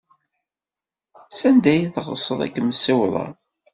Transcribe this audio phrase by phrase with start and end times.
[1.39, 3.31] Sanda ay teɣsed ad kem-ssiwḍeɣ.